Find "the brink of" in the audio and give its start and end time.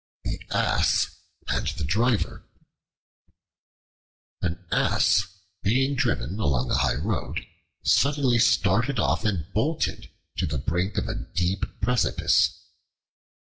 10.47-11.07